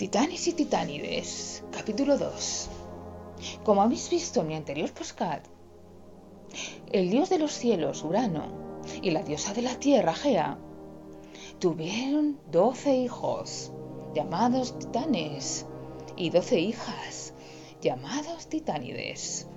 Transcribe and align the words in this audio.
Titanes 0.00 0.48
y 0.48 0.54
Titánides, 0.54 1.62
capítulo 1.70 2.16
2. 2.16 2.70
Como 3.62 3.82
habéis 3.82 4.08
visto 4.08 4.40
en 4.40 4.46
mi 4.46 4.54
anterior 4.54 4.90
postcard, 4.92 5.42
el 6.90 7.10
dios 7.10 7.28
de 7.28 7.38
los 7.38 7.52
cielos, 7.52 8.02
Urano, 8.02 8.80
y 9.02 9.10
la 9.10 9.22
diosa 9.22 9.52
de 9.52 9.60
la 9.60 9.74
tierra, 9.74 10.14
Gea, 10.14 10.56
tuvieron 11.58 12.38
doce 12.50 12.96
hijos, 12.96 13.72
llamados 14.14 14.78
titanes, 14.78 15.66
y 16.16 16.30
doce 16.30 16.58
hijas, 16.58 17.34
llamados 17.82 18.46
titánides. 18.46 19.48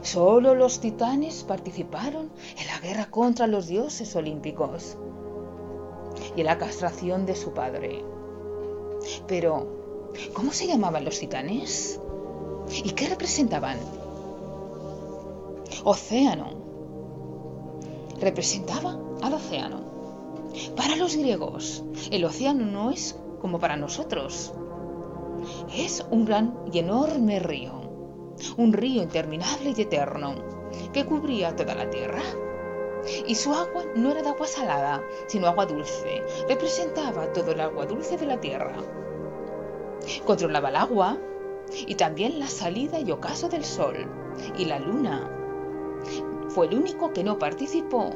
Solo 0.00 0.54
los 0.54 0.80
titanes 0.80 1.44
participaron 1.44 2.32
en 2.58 2.66
la 2.66 2.78
guerra 2.78 3.10
contra 3.10 3.46
los 3.46 3.66
dioses 3.66 4.16
olímpicos 4.16 4.96
y 6.36 6.42
la 6.42 6.58
castración 6.58 7.26
de 7.26 7.34
su 7.34 7.52
padre. 7.52 8.04
Pero, 9.26 10.12
¿cómo 10.32 10.52
se 10.52 10.66
llamaban 10.66 11.04
los 11.04 11.18
titanes? 11.18 12.00
¿Y 12.84 12.90
qué 12.90 13.08
representaban? 13.08 13.78
Océano. 15.84 16.50
Representaba 18.20 18.98
al 19.22 19.34
océano. 19.34 19.80
Para 20.76 20.96
los 20.96 21.16
griegos, 21.16 21.84
el 22.10 22.24
océano 22.24 22.64
no 22.64 22.90
es 22.90 23.18
como 23.40 23.58
para 23.58 23.76
nosotros. 23.76 24.52
Es 25.74 26.04
un 26.10 26.24
gran 26.24 26.58
y 26.72 26.78
enorme 26.78 27.38
río, 27.38 27.72
un 28.56 28.72
río 28.72 29.02
interminable 29.02 29.74
y 29.76 29.82
eterno, 29.82 30.34
que 30.92 31.04
cubría 31.04 31.54
toda 31.54 31.74
la 31.74 31.90
tierra. 31.90 32.22
Y 33.26 33.34
su 33.34 33.52
agua 33.52 33.84
no 33.94 34.10
era 34.10 34.22
de 34.22 34.28
agua 34.28 34.46
salada, 34.46 35.02
sino 35.26 35.46
agua 35.46 35.66
dulce. 35.66 36.22
Representaba 36.48 37.32
todo 37.32 37.52
el 37.52 37.60
agua 37.60 37.86
dulce 37.86 38.16
de 38.16 38.26
la 38.26 38.40
tierra. 38.40 38.76
Controlaba 40.24 40.68
el 40.70 40.76
agua 40.76 41.18
y 41.86 41.94
también 41.94 42.38
la 42.38 42.48
salida 42.48 43.00
y 43.00 43.10
ocaso 43.10 43.48
del 43.48 43.64
sol 43.64 44.06
y 44.56 44.64
la 44.64 44.78
luna. 44.78 45.30
Fue 46.48 46.66
el 46.66 46.74
único 46.74 47.12
que 47.12 47.24
no 47.24 47.38
participó, 47.38 48.10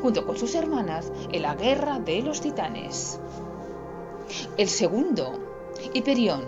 junto 0.00 0.26
con 0.26 0.36
sus 0.36 0.54
hermanas, 0.54 1.12
en 1.32 1.42
la 1.42 1.54
guerra 1.54 1.98
de 1.98 2.22
los 2.22 2.40
titanes. 2.40 3.20
El 4.56 4.68
segundo, 4.68 5.38
Hiperión, 5.92 6.44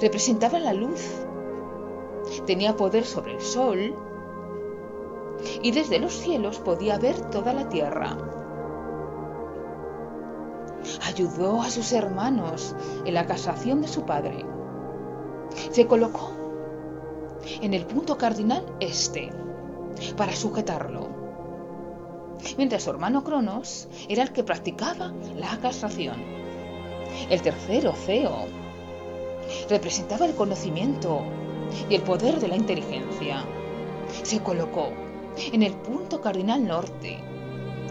representaba 0.00 0.58
la 0.58 0.72
luz. 0.72 1.02
Tenía 2.46 2.76
poder 2.76 3.04
sobre 3.04 3.34
el 3.34 3.40
sol 3.40 3.94
y 5.62 5.70
desde 5.72 5.98
los 5.98 6.12
cielos 6.12 6.58
podía 6.58 6.98
ver 6.98 7.30
toda 7.30 7.52
la 7.52 7.68
tierra. 7.68 8.16
Ayudó 11.06 11.62
a 11.62 11.70
sus 11.70 11.92
hermanos 11.92 12.74
en 13.04 13.14
la 13.14 13.26
casación 13.26 13.80
de 13.80 13.88
su 13.88 14.04
padre. 14.04 14.44
Se 15.70 15.86
colocó 15.86 16.32
en 17.60 17.74
el 17.74 17.86
punto 17.86 18.16
cardinal 18.18 18.64
este 18.80 19.30
para 20.16 20.34
sujetarlo, 20.34 21.08
mientras 22.56 22.82
su 22.82 22.90
hermano 22.90 23.22
Cronos 23.22 23.88
era 24.08 24.22
el 24.22 24.32
que 24.32 24.44
practicaba 24.44 25.12
la 25.36 25.58
castración. 25.60 26.22
El 27.30 27.40
tercero, 27.42 27.92
Ceo, 27.92 28.46
representaba 29.68 30.26
el 30.26 30.34
conocimiento 30.34 31.22
y 31.88 31.94
el 31.94 32.02
poder 32.02 32.40
de 32.40 32.48
la 32.48 32.56
inteligencia. 32.56 33.44
Se 34.22 34.40
colocó 34.40 34.90
en 35.36 35.62
el 35.62 35.72
punto 35.74 36.20
cardinal 36.20 36.66
norte, 36.66 37.18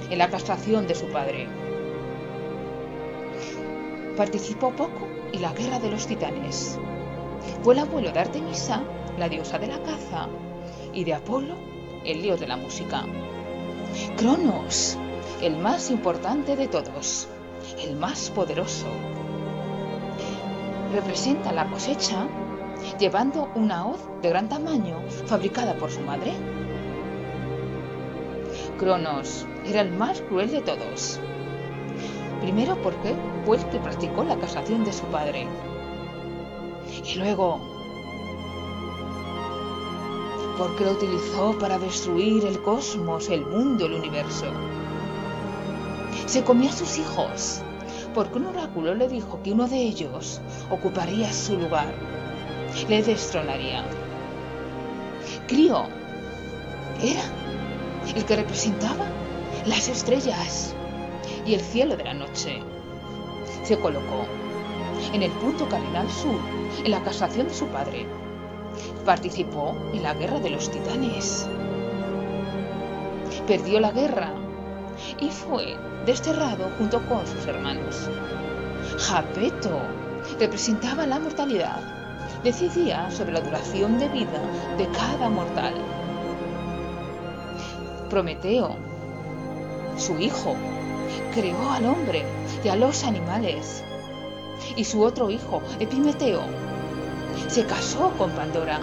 en 0.09 0.17
la 0.17 0.29
castración 0.29 0.87
de 0.87 0.95
su 0.95 1.07
padre. 1.07 1.47
Participó 4.15 4.71
poco 4.71 5.07
en 5.31 5.41
la 5.41 5.53
guerra 5.53 5.79
de 5.79 5.91
los 5.91 6.07
titanes. 6.07 6.79
Fue 7.63 7.73
el 7.73 7.79
abuelo 7.79 8.11
de 8.11 8.19
Artemisa, 8.19 8.83
la 9.17 9.27
diosa 9.27 9.57
de 9.59 9.67
la 9.67 9.81
caza, 9.81 10.27
y 10.93 11.03
de 11.03 11.13
Apolo, 11.13 11.55
el 12.05 12.21
dios 12.21 12.39
de 12.39 12.47
la 12.47 12.57
música. 12.57 13.05
Cronos, 14.17 14.97
el 15.41 15.57
más 15.57 15.89
importante 15.89 16.55
de 16.55 16.67
todos, 16.67 17.27
el 17.83 17.95
más 17.95 18.29
poderoso. 18.29 18.87
Representa 20.93 21.51
la 21.51 21.69
cosecha 21.69 22.27
llevando 22.99 23.49
una 23.55 23.87
hoz 23.87 23.99
de 24.21 24.29
gran 24.29 24.49
tamaño 24.49 25.01
fabricada 25.25 25.75
por 25.75 25.91
su 25.91 26.01
madre. 26.01 26.33
Cronos 28.77 29.45
era 29.65 29.81
el 29.81 29.91
más 29.91 30.21
cruel 30.21 30.51
de 30.51 30.61
todos. 30.61 31.19
Primero 32.41 32.75
porque 32.81 33.15
fue 33.45 33.57
el 33.57 33.65
que 33.69 33.79
practicó 33.79 34.23
la 34.23 34.37
casación 34.37 34.83
de 34.83 34.93
su 34.93 35.05
padre. 35.05 35.47
Y 37.05 37.15
luego 37.15 37.59
porque 40.57 40.85
lo 40.85 40.91
utilizó 40.91 41.57
para 41.57 41.79
destruir 41.79 42.45
el 42.45 42.61
cosmos, 42.61 43.29
el 43.29 43.45
mundo, 43.45 43.85
el 43.85 43.93
universo. 43.93 44.45
Se 46.25 46.43
comió 46.43 46.69
a 46.69 46.73
sus 46.73 46.97
hijos, 46.97 47.61
porque 48.13 48.37
un 48.37 48.45
oráculo 48.47 48.93
le 48.93 49.07
dijo 49.07 49.41
que 49.43 49.51
uno 49.51 49.67
de 49.67 49.81
ellos 49.81 50.41
ocuparía 50.69 51.31
su 51.33 51.57
lugar, 51.57 51.93
le 52.87 53.03
destronaría. 53.03 53.83
Crío 55.47 55.83
era 57.01 57.23
el 58.15 58.25
que 58.25 58.35
representaba 58.35 59.05
las 59.65 59.87
estrellas 59.87 60.75
y 61.45 61.53
el 61.53 61.61
cielo 61.61 61.95
de 61.97 62.03
la 62.03 62.13
noche. 62.13 62.61
Se 63.63 63.79
colocó 63.79 64.25
en 65.13 65.23
el 65.23 65.31
punto 65.31 65.67
cardinal 65.67 66.09
sur, 66.09 66.39
en 66.83 66.91
la 66.91 67.01
casación 67.03 67.47
de 67.47 67.53
su 67.53 67.67
padre. 67.67 68.05
Participó 69.05 69.75
en 69.93 70.03
la 70.03 70.13
guerra 70.13 70.39
de 70.39 70.49
los 70.49 70.69
titanes. 70.69 71.47
Perdió 73.47 73.79
la 73.79 73.91
guerra 73.91 74.31
y 75.19 75.29
fue 75.29 75.75
desterrado 76.05 76.69
junto 76.77 77.01
con 77.07 77.25
sus 77.27 77.45
hermanos. 77.45 78.09
Japeto 78.99 79.79
representaba 80.39 81.05
la 81.05 81.19
mortalidad. 81.19 81.81
Decidía 82.43 83.09
sobre 83.11 83.33
la 83.33 83.41
duración 83.41 83.99
de 83.99 84.09
vida 84.09 84.41
de 84.77 84.87
cada 84.89 85.29
mortal. 85.29 85.73
Prometeo, 88.13 88.75
su 89.97 90.19
hijo, 90.19 90.55
creó 91.33 91.71
al 91.71 91.83
hombre 91.87 92.23
y 92.63 92.67
a 92.67 92.75
los 92.75 93.03
animales. 93.05 93.83
Y 94.75 94.83
su 94.83 95.01
otro 95.01 95.31
hijo, 95.31 95.63
Epimeteo, 95.79 96.41
se 97.47 97.65
casó 97.65 98.11
con 98.11 98.29
Pandora, 98.33 98.81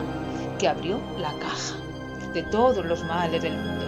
que 0.59 0.67
abrió 0.67 0.99
la 1.17 1.33
caja 1.35 1.77
de 2.35 2.43
todos 2.43 2.85
los 2.85 3.05
males 3.05 3.41
del 3.41 3.57
mundo. 3.57 3.87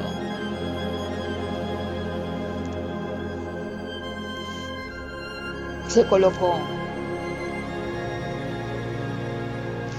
Se 5.88 6.06
colocó 6.06 6.54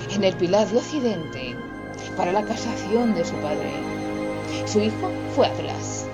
en 0.10 0.24
el 0.24 0.38
pilar 0.38 0.70
de 0.70 0.78
Occidente 0.78 1.58
para 2.16 2.31
la 2.31 2.46
casación 2.46 3.14
de 3.14 3.25
su 3.25 3.36
padre. 3.36 4.03
Su 4.66 4.80
hijo 4.81 5.12
fue 5.36 5.47
Atlas. 5.47 6.08